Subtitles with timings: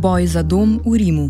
[0.00, 1.28] Boj za dom v Rimu.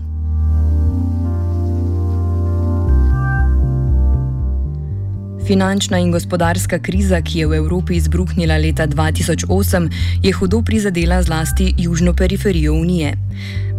[5.42, 9.90] Finančna in gospodarska kriza, ki je v Evropi izbruhnila leta 2008,
[10.22, 13.16] je hudo prizadela zlasti južno periferijo Unije.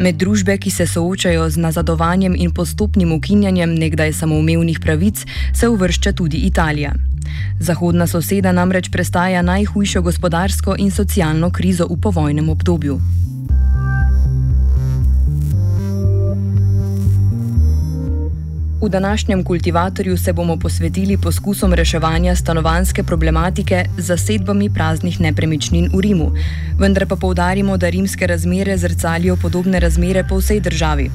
[0.03, 5.23] Med družbe, ki se soočajo z nazadovanjem in postopnim ukinjanjem nekdaj samoumevnih pravic,
[5.55, 6.91] se uvršča tudi Italija.
[7.59, 12.99] Zahodna soseda namreč prestaja najhujšo gospodarsko in socialno krizo v povojnem obdobju.
[18.81, 26.01] V današnjem kultivatorju se bomo posvetili poskusom reševanja stanovanske problematike z zasedbami praznih nepremičnin v
[26.01, 26.31] Rimu,
[26.79, 31.11] vendar pa poudarimo, da rimske razmere zrcalijo podobne razmere po vsej državi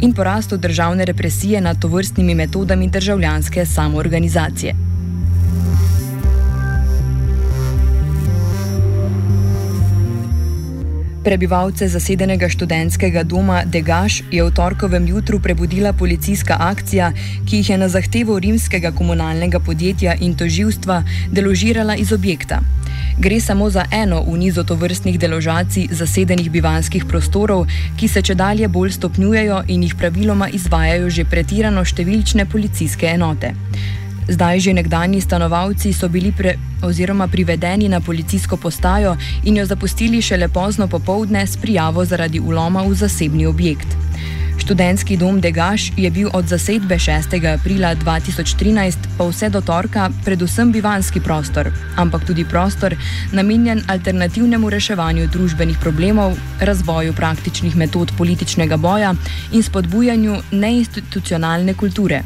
[0.00, 4.93] in porastu državne represije nad tovrstnimi metodami državljanske samoorganizacije.
[11.24, 17.12] Prebivalce zasedenega študentskega doma Degaš je v torkovem jutru prebudila policijska akcija,
[17.48, 21.00] ki jih je na zahtevo rimskega komunalnega podjetja in toživstva
[21.32, 22.60] deložirala iz objekta.
[23.18, 28.68] Gre samo za eno v nizu tovrstnih deložacij zasedenih bivanskih prostorov, ki se če dalje
[28.68, 33.54] bolj stopnjujejo in jih praviloma izvajajo že pretirano številčne policijske enote.
[34.28, 40.22] Zdaj že nekdani stanovalci so bili pre, oziroma privedeni na policijsko postajo in jo zapustili
[40.22, 43.86] šele pozno popovdne s prijavo zaradi uloma v zasebni objekt.
[44.58, 47.36] Študentski dom Degaš je bil od zasedbe 6.
[47.54, 52.96] aprila 2013 pa vse do torka predvsem bivanski prostor, ampak tudi prostor
[53.32, 59.14] namenjen alternativnemu reševanju družbenih problemov, razvoju praktičnih metod političnega boja
[59.52, 62.22] in spodbujanju neinstitucionalne kulture.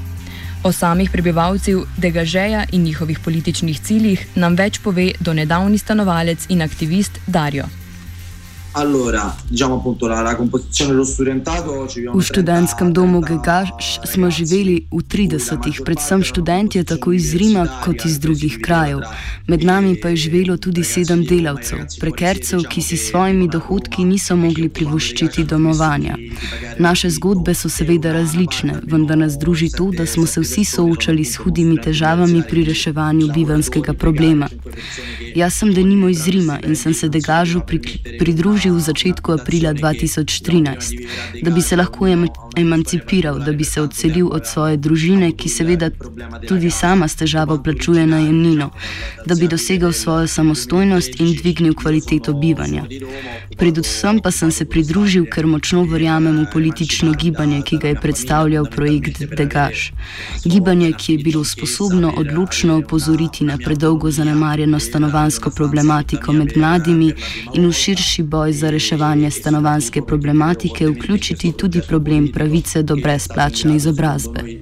[0.64, 7.20] O samih prebivalcih Degažeja in njihovih političnih ciljih nam več pove donedavni stanovalec in aktivist
[7.26, 7.77] Dario.
[8.72, 11.86] Allora, diciamo appunto la, la composizione dello studentato.
[12.12, 18.18] V študentskem domu Gegaš smo živeli v 30-ih, predvsem študentje tako iz Rima kot iz
[18.20, 19.00] drugih krajev.
[19.48, 24.36] Med nami pa je živelo tudi sedem delavcev, prekercev, ki si s svojimi dohodki niso
[24.36, 26.18] mogli privoščiti domovanja.
[26.78, 31.40] Naše zgodbe so seveda različne, vendar nas druži to, da smo se vsi soočali s
[31.40, 34.48] hudimi težavami pri reševanju bivanskega problema.
[35.34, 37.60] Jaz sem denimo iz Rima in sem se Degažu
[38.18, 40.94] pridružil v začetku aprila 2013,
[41.42, 42.06] da bi se lahko
[42.58, 45.90] emancipiral, da bi se odselil od svoje družine, ki seveda
[46.48, 48.70] tudi sama s težavo plačuje najemnino,
[49.26, 52.84] da bi dosegel svojo samostojnost in dvignil kvaliteto bivanja.
[53.58, 58.66] Predvsem pa sem se pridružil, ker močno verjamem v politično gibanje, ki ga je predstavljal
[58.70, 59.92] projekt Degaš.
[60.44, 67.12] Gibanje, ki je bilo sposobno odločno opozoriti na predolgo zanemarjeno stanovansko problematiko med mladimi
[67.54, 74.60] in v širši boj za reševanje stanovanske problematike vključiti tudi problem pravice do brezplačne izobrazbe.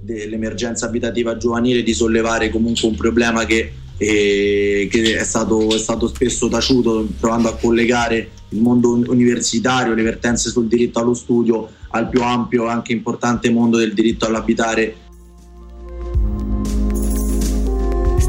[0.00, 6.08] Dell'emergenza abitativa giovanile di sollevare comunque un problema che, eh, che è, stato, è stato
[6.08, 12.08] spesso taciuto, provando a collegare il mondo universitario, le vertenze sul diritto allo studio, al
[12.10, 14.94] più ampio e anche importante mondo del diritto all'abitare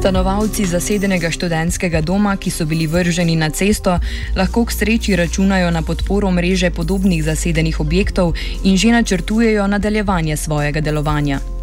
[0.06, 3.96] Stanovalci zasedenega študentskega doma, ki so bili vrženi na cesto,
[4.38, 10.80] lahko k sreči računajo na podporo mreže podobnih zasedenih objektov in že načrtujejo nadaljevanje svojega
[10.80, 11.55] delovanja.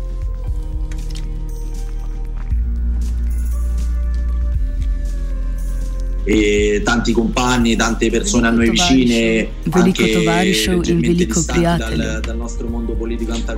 [6.83, 12.21] Tanti compagni, tante persone a noi vicine, veliko tovarišev in veliko prijateljev.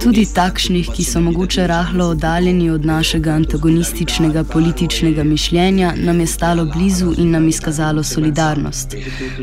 [0.02, 6.66] Tudi takšnih, ki so mogoče rahlo oddaljeni od našega antagonističnega političnega mišljenja, nam je stalo
[6.66, 8.96] blizu in nam izkazalo solidarnost.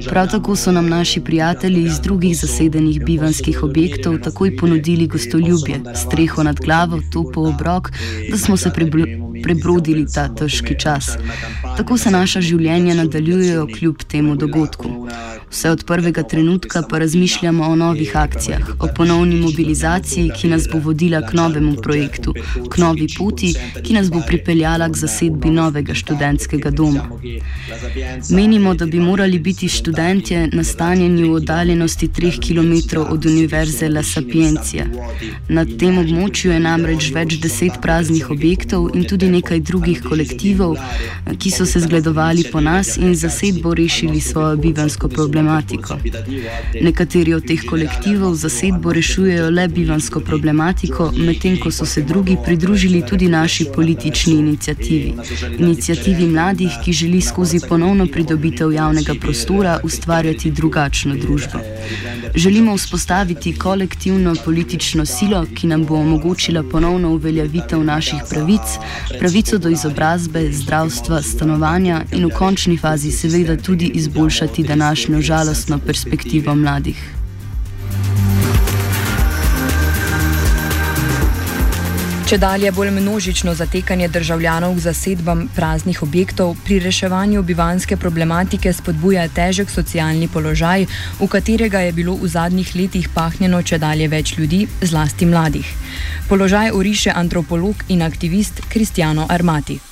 [0.09, 6.43] Prav tako so nam naši prijatelji iz drugih zasedenih bivanskih objektov takoj ponudili gostoljubje, streho
[6.43, 7.91] nad glavo, topo obrok,
[8.31, 8.71] da smo se
[9.43, 11.17] prebrodili ta težki čas.
[11.77, 15.09] Tako se naša življenja nadaljujejo kljub temu dogodku.
[15.51, 20.79] Vse od prvega trenutka pa razmišljamo o novih akcijah, o ponovni mobilizaciji, ki nas bo
[20.79, 22.35] vodila k novemu projektu,
[22.71, 23.53] k novi poti,
[23.83, 27.05] ki nas bo pripeljala k zasedbi novega študentskega doma.
[28.31, 34.87] Menimo, da bi morali biti študentje nastanjeni v oddaljenosti 3 km od Univerze La Sapientia.
[35.49, 40.77] Na tem območju je namreč več deset praznih objektov in tudi nekaj drugih kolektivov,
[41.39, 45.99] ki so se zgledovali po nas in zasedbo rešili svojo bivansko problematiko.
[46.81, 53.03] Nekateri od teh kolektivov zasedbo rešujejo le bivansko problematiko, medtem ko so se drugi pridružili
[53.09, 55.15] tudi naši politični inicijativi.
[55.59, 61.59] Inicijativi mladih, ki želi skozi ponovno pridobitev javnega prostora ustvarjati drugačno družbo.
[62.35, 68.77] Želimo vzpostaviti kolektivno politično silo, ki nam bo omogočila ponovno uveljavitev naših pravic,
[69.23, 76.55] pravico do izobrazbe, zdravstva, stanovanja in v končni fazi seveda tudi izboljšati današnjo žalostno perspektivo
[76.55, 77.22] mladih.
[82.33, 89.27] Če dalje bolj množično zatekanje državljanov k zasedbam praznih objektov pri reševanju bivanske problematike spodbuja
[89.29, 90.87] težek socialni položaj,
[91.21, 95.77] v katerega je bilo v zadnjih letih pahnjeno če dalje več ljudi, zlasti mladih.
[96.33, 99.92] Položaj uriše antropolog in aktivist Kristjano Armati.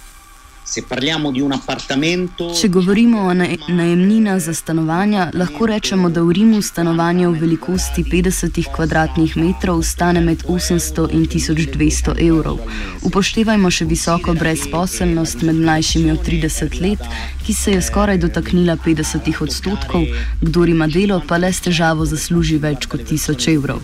[2.60, 8.60] Če govorimo o najemninah za stanovanja, lahko rečemo, da v Rimu stanovanje v velikosti 50
[8.76, 12.60] km2 stane med 800 in 1200 evrov.
[13.02, 17.02] Upoštevajmo še visoko brezposelnost med mlajšimi od 30 let,
[17.46, 20.06] ki se je skoraj dotaknila 50 odstotkov,
[20.40, 23.82] kdo ima delo, pa le s težavo zasluži več kot 1000 evrov.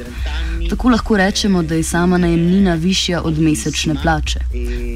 [0.70, 4.40] Tako lahko rečemo, da je sama najemnina višja od mesečne plače.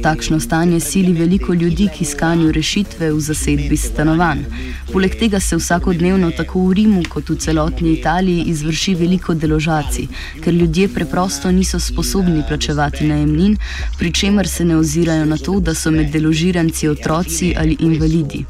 [0.02, 4.44] Takšno stanje sili veliko ljudi, ki iskanju rešitve v zasedbi stanovanj.
[4.92, 10.08] Poleg tega se vsakodnevno tako v Rimu kot v celotni Italiji izvrši veliko deložacij,
[10.44, 13.56] ker ljudje preprosto niso sposobni plačevati najemnin,
[13.98, 18.44] pri čemer se ne ozirajo na to, da so med deložiranci otroci ali invalidi.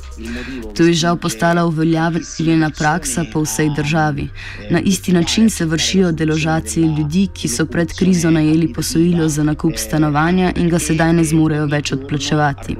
[0.76, 4.28] To je žal postala uveljavljena praksa po vsej državi.
[4.70, 9.42] Na isti način se vršijo deložacije ljudi ljudi, ki so pred krizo najeli posojilo za
[9.42, 12.76] nakup stanovanja in ga sedaj ne zmorejo več odplačevati.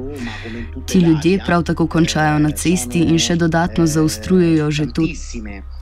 [0.87, 5.07] Ti ljudje prav tako končajo na cesti in še dodatno zaostrujejo že, to,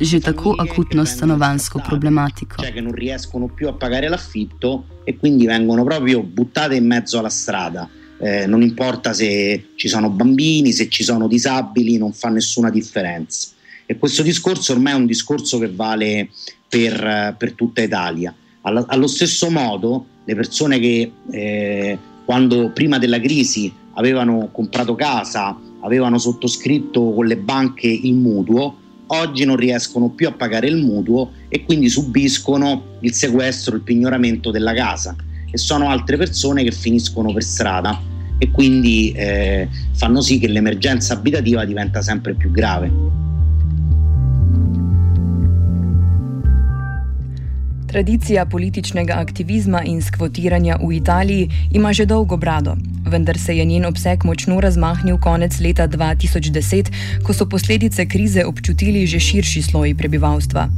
[0.00, 2.62] že tako akutno stanovansko problematiko.
[5.04, 7.88] E quindi vengono proprio buttate in mezzo alla strada.
[8.20, 13.50] Eh, non importa se ci sono bambini, se ci sono disabili, non fa nessuna differenza.
[13.86, 16.28] E questo discorso ormai è un discorso che vale
[16.68, 18.34] per, per tutta Italia.
[18.62, 25.58] Allo, allo, stesso modo, le persone che eh, quando prima della crisi avevano comprato casa,
[25.80, 31.32] avevano sottoscritto con le banche il mutuo, oggi non riescono più a pagare il mutuo
[31.48, 35.14] e quindi subiscono il sequestro, il pignoramento della casa.
[35.50, 38.00] E sono altre persone che finiscono per strada
[38.38, 43.27] e quindi eh, fanno sì che l'emergenza abitativa diventa sempre più grave.
[47.88, 52.76] Tradicija političnega aktivizma in skvotiranja v Italiji ima že dolgo brado,
[53.06, 56.92] vendar se je njen obseg močno razmahnil konec leta 2010,
[57.24, 60.68] ko so posledice krize občutili že širši sloji prebivalstva.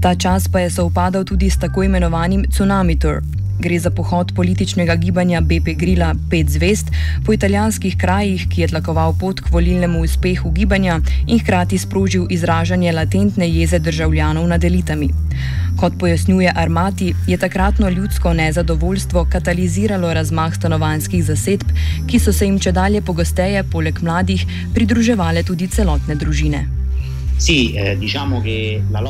[0.00, 3.20] Ta čas pa je sovpadal tudi s tako imenovanim tsunami tour,
[3.58, 6.86] Gre za pohod političnega gibanja BP Grila 5 zvest
[7.26, 12.92] po italijanskih krajih, ki je tlakoval pot k volilnemu uspehu gibanja in hkrati sprožil izražanje
[12.92, 15.10] latentne jeze državljanov nad elitami.
[15.80, 21.68] Kot pojasnjuje Armati, je takratno ljudsko nezadovoljstvo kataliziralo razmah stanovanjskih zasedb,
[22.06, 26.77] ki so se jim če dalje pogosteje, poleg mladih, pridruževale tudi celotne družine.
[27.38, 27.96] Eh,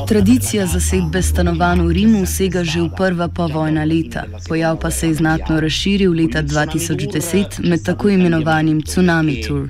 [0.07, 4.23] Tradicija zasedbe stanovanj v Rimu sega že v prva povojna leta.
[4.47, 9.69] Pojav pa se je znatno razširil leta 2010 med tako imenovanim Tsunami Tour.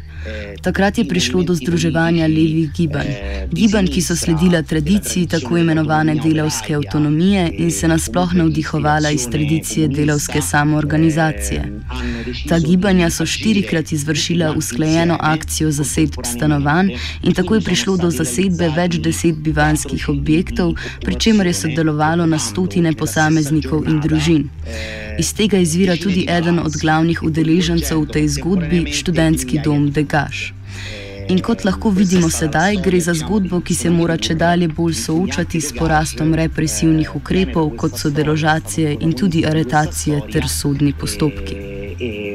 [0.61, 3.11] Takrat je prišlo do združevanja levih gibanj.
[3.51, 9.87] Gibanj, ki so sledila tradiciji tako imenovane delavske avtonomije in se nasploh navdihovala iz tradicije
[9.87, 11.63] delavske samoorganizacije.
[12.49, 16.91] Ta gibanja so štirikrat izvršila usklajeno akcijo zasedb stanovanj
[17.23, 18.11] in tako je prišlo do
[18.49, 24.49] zasedbe več deset bivanskih objektov, pri čemer je sodelovalo na stotine posameznikov in družin.
[25.19, 30.53] Iz tega izvira tudi eden od glavnih udeležencev v tej zgodbi, študentski dom Degaš.
[31.29, 35.61] In kot lahko vidimo sedaj, gre za zgodbo, ki se mora če dalje bolj soočati
[35.61, 41.59] s porastom represivnih ukrepov, kot so deložacije in tudi aretacije ter sodni postopki.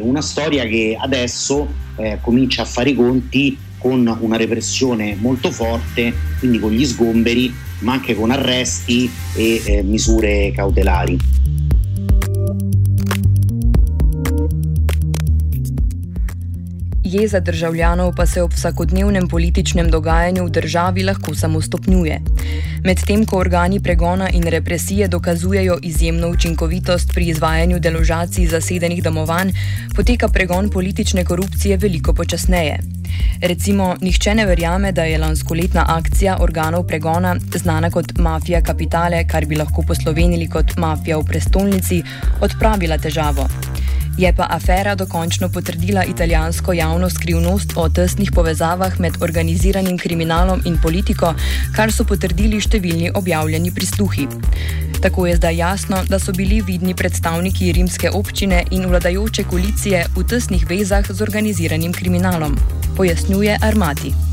[0.04, 1.66] Una storia che adesso
[1.99, 7.55] eh, comincia a fare i conti con una repressione molto forte, quindi con gli sgomberi,
[7.81, 11.19] ma anche con arresti e eh, misure cautelari.
[17.14, 22.21] Jeza državljanov pa se ob vsakodnevnem političnem dogajanju v državi lahko samo stopnjuje.
[22.85, 29.52] Medtem ko organi pregona in represije dokazujejo izjemno učinkovitost pri izvajanju deložacij zasedenih domovanj,
[29.97, 32.78] poteka pregon politične korupcije veliko počasneje.
[33.42, 39.47] Recimo, nihče ne verjame, da je lanskoletna akcija organov pregona, znana kot mafija kapitale, kar
[39.47, 42.02] bi lahko poslovenili kot mafija v prestolnici,
[42.40, 43.49] odpravila težavo.
[44.18, 50.78] Je pa afera dokončno potrdila italijansko javno skrivnost o tesnih povezavah med organiziranim kriminalom in
[50.83, 51.35] politiko,
[51.76, 54.28] kar so potrdili številni objavljeni prisluhi.
[55.02, 60.28] Tako je zdaj jasno, da so bili vidni predstavniki rimske občine in vladajoče koalicije v
[60.30, 62.56] tesnih vezah z organiziranim kriminalom,
[62.97, 64.24] pojasnjuje Armati.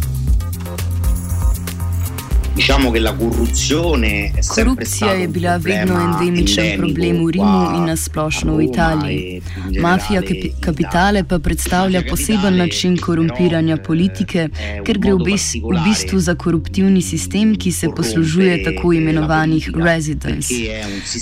[2.53, 8.55] Diciamo che la corruzione è Korupcija je bila vedno endemičen problem v Rimu in nasplošno
[8.55, 9.41] v Italiji.
[9.79, 10.21] Mafija
[10.59, 14.49] kapitale pa predstavlja poseben način korumpiranja politike,
[14.85, 20.53] ker gre v bistvu za koruptivni sistem, ki se poslužuje tako imenovanih residence.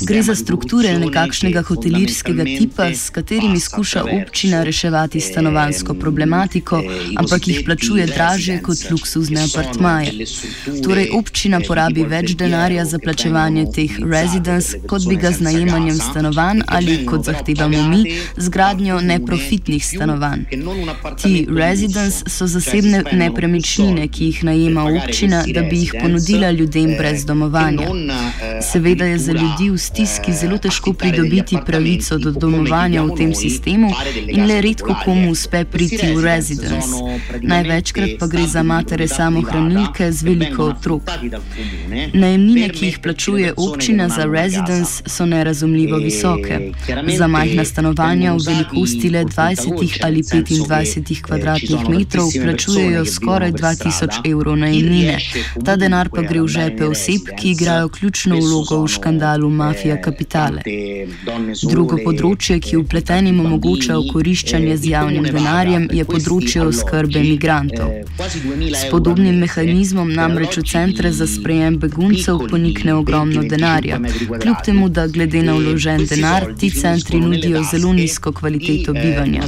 [0.02, 6.82] Gre za strukture nekakšnega hotelirskega tipa, s katerimi skuša občina reševati stanovansko problematiko,
[7.16, 10.26] ampak jih plačuje dražje kot luksuzne apartmaje.
[10.84, 16.62] Torej, občina porabi več denarja za plačevanje teh residence, kot bi ga z najemanjem stanovanj
[16.68, 20.46] ali, kot zahtevamo mi, z gradnjo neprofitnih stanovanj.
[21.22, 27.26] Ti residence so zasebne nepremičnine, ki jih najema občina, da bi jih ponudila ljudem brez
[27.26, 27.88] domovanja.
[28.72, 33.92] Seveda je za ljudi v stiski zelo težko pridobiti pravico do domovanja v tem sistemu
[34.28, 36.98] in le redko komu uspe priti v residence.
[37.42, 41.09] Največkrat pa gre za matere samohranilke z veliko otrok.
[42.14, 46.72] Najemnine, ki jih plačuje občina za residence, so nerazumljivo visoke.
[47.18, 54.58] Za majhna stanovanja v velikosti le 20 ali 25 kvadratnih metrov plačujejo skoraj 2000 evrov
[54.58, 55.18] najemnine.
[55.66, 60.62] Ta denar pa gre v žepe oseb, ki igrajo ključno vlogo v škandalu mafija kapitale.
[61.70, 67.92] Drugo področje, ki vpletenim omogoča okoriščanje z javnim denarjem, je področje oskrbe migrantov.
[68.74, 74.00] S podobnim mehanizmom namreč v centru centre za sprejem beguncev ponikne ogromno denarja.
[74.42, 79.44] Kljub temu, da glede na vložen denar ti centri nudijo zelo nizko kvaliteto bivanja.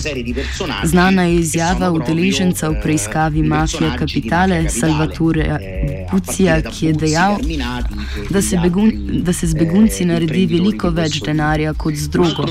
[0.84, 5.58] Znana je izjava udeleženca v preiskavi mafije kapitale Salvatore
[6.12, 7.38] Pucija, ki je dejal,
[8.30, 8.92] da se, begun,
[9.24, 12.46] da se z begunci naredi veliko več denarja kot z drogo.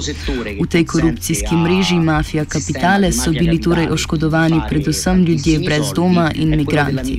[0.61, 6.57] V tej korupcijski mreži mafija kapitale so bili torej oškodovani predvsem ljudje brez doma in
[6.57, 7.17] migranti.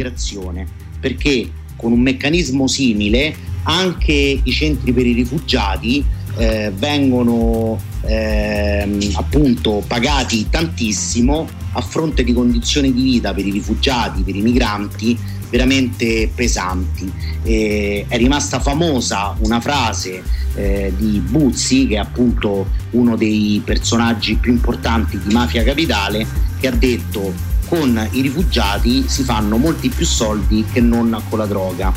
[1.02, 6.04] Perché con un meccanismo simile anche i centri per i rifugiati
[6.38, 14.24] eh, vengono eh, appunto pagati tantissimo a fronte di condizioni di vita per i rifugiati,
[14.24, 15.18] per i migranti
[15.50, 17.12] veramente pesanti.
[17.44, 20.24] Eh, è rimasta famosa una frase
[20.56, 26.26] eh, di Buzzi, che è appunto uno dei personaggi più importanti di Mafia Capitale,
[26.60, 31.46] che ha detto con i rifugiati si fanno molti più soldi che non con la
[31.46, 31.94] droga.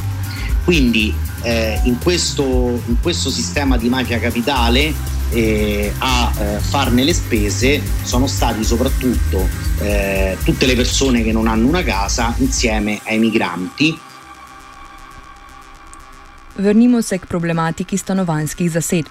[0.62, 1.12] Quindi
[1.42, 4.94] eh, in, questo, in, questo, sistema di mafia capitale
[5.30, 9.48] eh, a eh, farne le spese sono stati soprattutto
[9.80, 13.98] eh, tutte le persone che non hanno una casa insieme ai migranti.
[16.54, 19.10] Vrnimo se k problematiki stanovanjskih zasedb.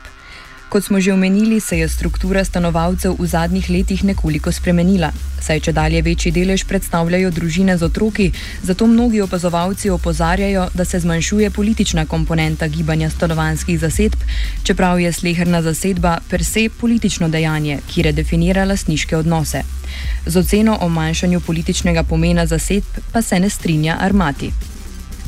[0.74, 5.12] Kot smo že omenili, se je struktura stanovalcev v zadnjih letih nekoliko spremenila.
[5.38, 8.32] Saj če dalje večji delež predstavljajo družine z otroki,
[8.64, 14.18] zato mnogi opazovalci opozarjajo, da se zmanjšuje politična komponenta gibanja stanovanskih zasedb,
[14.64, 19.62] čeprav je sleherna zasedba per se politično dejanje, ki redefinira lasniške odnose.
[20.26, 24.73] Z oceno o manjšanju političnega pomena zasedb pa se ne strinja armati.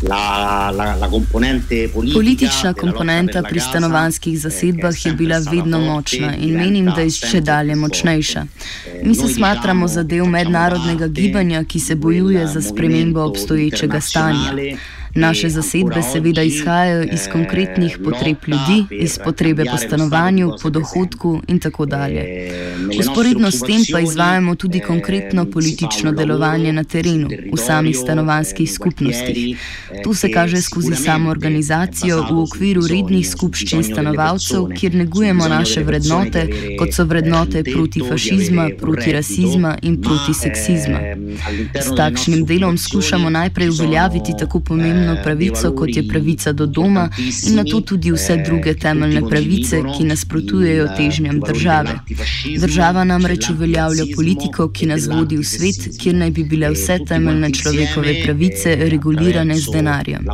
[0.02, 1.10] La, la, la
[2.14, 7.76] Politična komponenta pri stanovanskih zasedbah je bila vedno močna in menim, da je še dalje
[7.76, 8.46] močnejša.
[9.04, 14.76] Mi se smatramo za del mednarodnega gibanja, ki se bojuje za spremembo obstoječega stanja.
[15.16, 21.60] Naše zasedbe seveda izhajajo iz konkretnih potreb ljudi, iz potrebe po stanovanju, po dohodku in
[21.60, 22.52] tako dalje.
[23.00, 29.58] Usporedno s tem pa izvajamo tudi konkretno politično delovanje na terenu, v samih stanovanskih skupnostih.
[30.04, 36.48] Tu se kaže skozi samo organizacijo v okviru rednih skupščin stanovalcev, kjer negujemo naše vrednote,
[36.80, 41.00] kot so vrednote proti fašizma, proti rasizma in proti seksizma.
[41.82, 47.10] S takšnim delom skušamo najprej uveljaviti tako pomembno temeljno pravico, kot je pravica do doma,
[47.48, 52.00] in na to tudi vse druge temeljne pravice, ki nasprotujejo težnjam države.
[52.60, 57.52] Država namreč uveljavlja politiko, ki nas vodi v svet, kjer naj bi bile vse temeljne
[57.52, 60.26] človekove pravice regulirane z denarjem.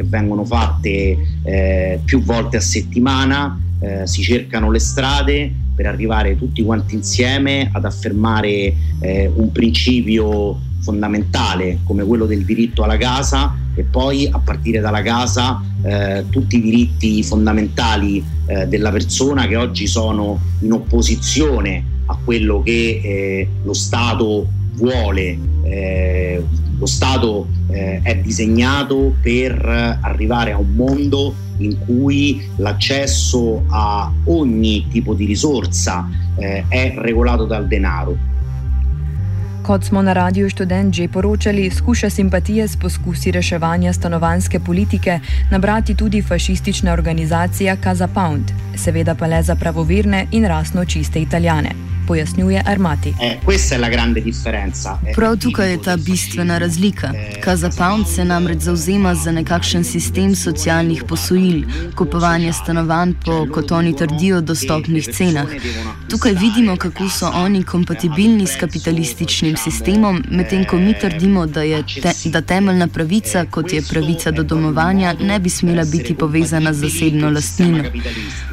[0.00, 6.36] Che vengono fatte eh, più volte a settimana, eh, si cercano le strade per arrivare
[6.36, 13.54] tutti quanti insieme ad affermare eh, un principio fondamentale come quello del diritto alla casa
[13.74, 19.56] e poi a partire dalla casa eh, tutti i diritti fondamentali eh, della persona che
[19.56, 25.38] oggi sono in opposizione a quello che eh, lo Stato vuole.
[25.62, 26.44] Eh,
[26.78, 34.86] lo Stato eh, è disegnato per arrivare a un mondo in cui l'accesso a ogni
[34.90, 38.16] tipo di risorsa eh, è regolato dal denaro
[39.62, 45.94] Kot smo na radiju študent že poročali, skuša simpatije s poskusi reševanja stanovanske politike nabrati
[45.94, 52.62] tudi fašistična organizacija Casa Pound, seveda pa le za pravoverne in rasno čiste italijane pojasnjuje
[52.66, 53.08] Armati.
[53.08, 57.12] Eh, eh, Prav tukaj je ta bistvena razlika.
[57.44, 61.62] Kaza Pound se namreč zauzema za nekakšen sistem socialnih posojil,
[61.94, 65.46] kupovanje stanovanj po, kot oni trdijo, dostopnih cenah.
[66.10, 71.62] Tukaj vidimo, kako so oni kompatibilni s kapitalističnim sistemom, medtem ko mi trdimo, da,
[72.02, 76.88] te, da temeljna pravica, kot je pravica do domovanja, ne bi smela biti povezana z
[76.88, 77.84] zasebno lastnino.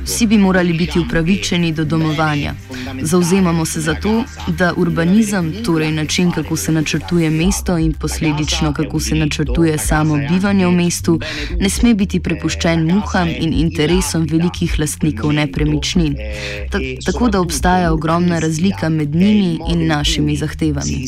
[0.03, 2.53] Vsi bi morali biti upravičeni do domovanja.
[3.01, 8.99] Zauzemamo se za to, da urbanizem, torej način, kako se načrtuje mesto in posledično kako
[8.99, 11.19] se načrtuje samo bivanje v mestu,
[11.59, 16.15] ne sme biti prepuščen muham in interesom velikih lastnikov nepremičnin.
[16.71, 21.05] Ta, tako da obstaja ogromna razlika med njimi in našimi zahtevami.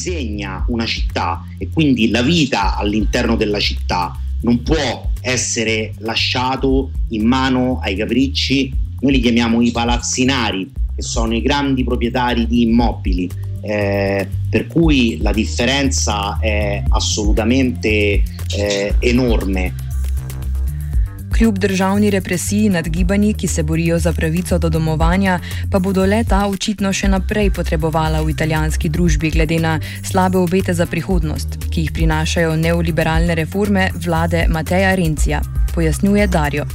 [4.42, 11.34] Non può essere lasciato in mano ai capricci noi li chiamiamo i palazzinari, che sono
[11.34, 13.30] i grandi proprietari di immobili,
[13.62, 17.88] eh, per cui la differenza è assolutamente
[18.58, 19.74] eh, enorme.
[21.40, 25.40] Kljub državni represiji nad gibanji, ki se borijo za pravico do domovanja,
[25.72, 30.86] pa bodo leta očitno še naprej potrebovala v italijanski družbi, glede na slabe obete za
[30.86, 35.40] prihodnost, ki jih prinašajo neoliberalne reforme vlade Mateja Rencija,
[35.80, 36.66] pojasnjuje Darjo.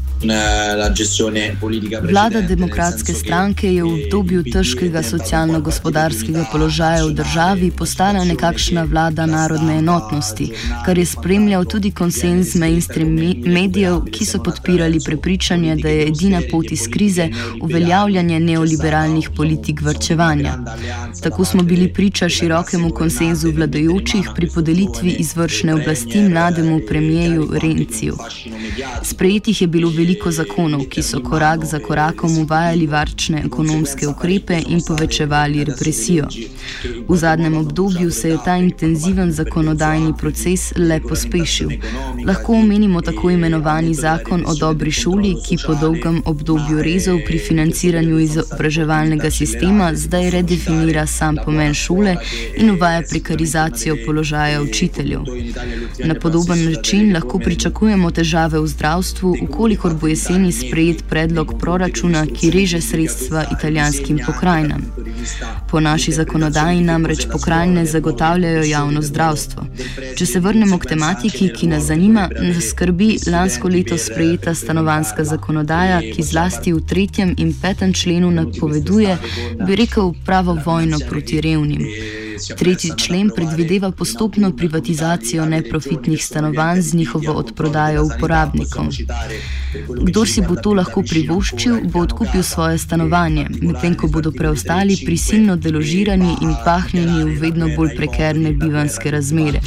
[2.10, 9.76] Vlada demokratske stranke je v obdobju težkega socialno-gospodarskega položaja v državi postala nekakšna vlada narodne
[9.78, 10.46] enotnosti,
[10.86, 13.12] kar je spremljal tudi konsens mainstream
[13.44, 17.28] medijev, ki so podpirali prepričanje, da je edina pot iz krize
[17.60, 20.56] uveljavljanje neoliberalnih politik vrčevanja.
[21.22, 28.16] Tako smo bili priča širokemu konsenzu vladajočih pri podelitvi izvršne oblasti mlademu premijeju Renciju.
[29.02, 34.80] Sprejetih je bilo veliko zakonov, ki so korak za korakom uvajali varčne ekonomske ukrepe in
[34.88, 36.26] povečevali represijo.
[37.08, 41.70] V zadnjem obdobju se je ta intenziven zakonodajni proces le pospešil.
[42.26, 48.18] Lahko omenimo tako imenovani zakon o dobri šoli, ki po dolgem obdobju rezov pri financiranju
[48.18, 52.16] izobraževalnega sistema zdaj redefinira sam pomen šole
[52.56, 55.20] in uvaja prekarizacijo položaja učiteljev.
[56.04, 62.50] Na podoben način lahko pričakujemo težave v zdravstvu, ukolikor bo jeseni sprejet predlog proračuna, ki
[62.50, 64.82] reže sredstva italijanskim pokrajinam.
[65.70, 69.66] Po naši zakonodaji namreč pokrajine zagotavljajo javno zdravstvo.
[70.16, 76.00] Če se vrnemo k tematiki, ki nas zanima, nas skrbi lansko leto sprejeta stanovanska zakonodaja,
[76.14, 79.18] ki zlasti v tretjem in petem členu napoveduje,
[79.66, 82.22] bi rekel, pravo vojno proti revnim.
[82.58, 88.90] Tretji člen predvideva postopno privatizacijo neprofitnih stanovanj z njihovo odprodajo uporabnikom.
[90.02, 95.56] Kdor si bo to lahko privoščil, bo odkupil svoje stanovanje, medtem ko bodo preostali prisilno
[95.56, 99.60] deložirani in pahnjeni v vedno bolj prekerne bivanske razmere.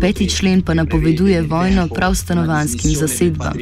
[0.00, 3.58] Peti člen pa napoveduje vojno prav stanovanskim zasedbam.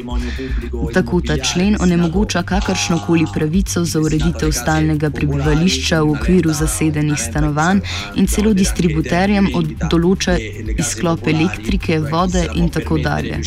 [0.93, 7.79] Tako ta člen onemogoča kakršno koli pravico za ureditev stalnega prebivališča v okviru zasedenih stanovanj
[8.15, 9.49] in celo distributerjem
[9.91, 10.35] določa
[10.77, 13.39] izklop elektrike, vode in tako dalje.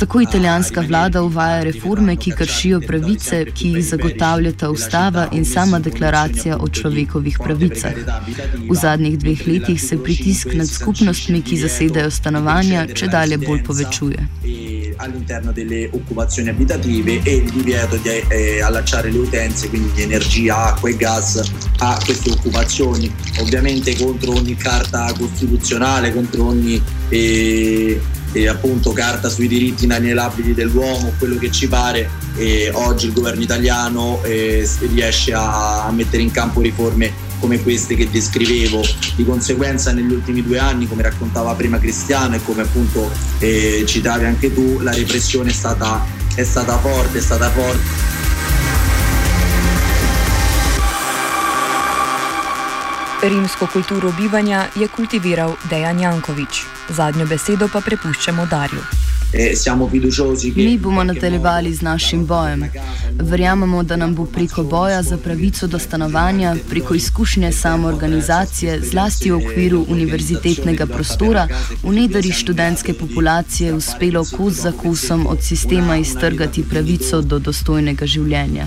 [0.00, 6.58] Tako italijanska vlada uvaja reforme, ki kršijo pravice, ki jih zagotavljata ustava in sama deklaracija
[6.58, 7.96] o človekovih pravicah.
[8.70, 14.28] V zadnjih dveh letih se pritisk nad skupnostmi, ki zasedajo stanovanja, če dalje bolj povečuje.
[15.00, 20.66] All'interno delle occupazioni abitative e il divieto di eh, allacciare le utenze, quindi di energia,
[20.66, 21.42] acqua e gas
[21.78, 28.00] a queste occupazioni, ovviamente contro ogni carta costituzionale, contro ogni eh,
[28.32, 32.08] eh, appunto carta sui diritti inalienabili dell'uomo, quello che ci pare,
[32.72, 38.08] oggi il governo italiano eh, riesce a, a mettere in campo riforme come queste che
[38.08, 38.84] descrivevo.
[39.16, 44.24] Di conseguenza negli ultimi due anni, come raccontava prima Cristiano e come appunto eh, citavi
[44.26, 48.18] anche tu, la repressione è stata, è stata forte, è stata forte.
[53.22, 56.64] Rimsko kulturo bivanja je kultiviral Dejan Jankovič.
[56.88, 59.09] Zadnjo besedo pa prepuščamo Darju.
[59.32, 59.52] Eh,
[60.56, 62.64] Mi bomo nadaljevali z našim bojem.
[63.20, 69.36] Verjamemo, da nam bo preko boja za pravico do stanovanja, preko izkušnje samoorganizacije, zlasti v
[69.36, 71.48] okviru univerzitetnega prostora,
[71.82, 78.66] v nedari študentske populacije uspelo kos za kosom od sistema iztrgati pravico do dostojnega življenja.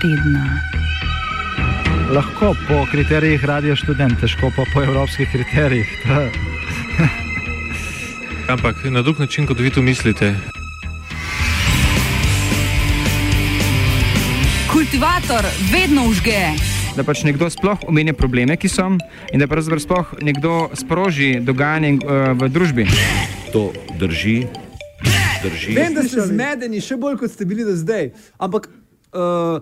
[0.00, 0.60] tedna.
[2.10, 5.88] Lahko po kriterijih radio študent, težko pa po evropskih kriterijih.
[8.54, 10.34] Ampak na drug način, kot vi to mislite.
[14.72, 16.48] Kultivator vedno užge.
[16.96, 18.88] Da pač nekdo sploh omenja probleme, ki so,
[19.32, 22.86] in da pravzaprav sploh nekdo sproži dogajanje uh, v družbi.
[23.52, 24.46] To drži.
[25.42, 25.76] drži.
[25.76, 28.10] Vem, da ste zmedeni, še bolj kot ste bili do zdaj.
[28.38, 29.60] Ampak uh,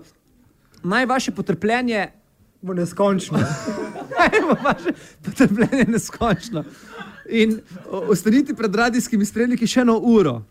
[0.83, 2.07] naj vaše potrpljenje
[2.61, 3.37] bo neskončno.
[4.19, 4.91] naj bo vaše
[5.25, 6.63] potrpljenje neskončno.
[7.29, 10.41] In ostanite pred radijskimi spremniki še eno uro.